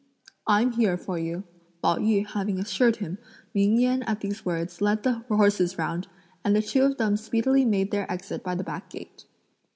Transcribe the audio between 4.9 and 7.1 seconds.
the horses round, and the two of